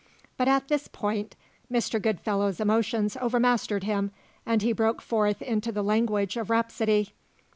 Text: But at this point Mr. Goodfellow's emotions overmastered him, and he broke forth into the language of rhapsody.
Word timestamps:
But 0.35 0.47
at 0.47 0.67
this 0.67 0.87
point 0.87 1.35
Mr. 1.71 2.01
Goodfellow's 2.01 2.59
emotions 2.59 3.15
overmastered 3.21 3.83
him, 3.83 4.09
and 4.47 4.63
he 4.63 4.73
broke 4.73 4.99
forth 4.99 5.43
into 5.43 5.71
the 5.71 5.83
language 5.83 6.37
of 6.37 6.49
rhapsody. 6.49 7.13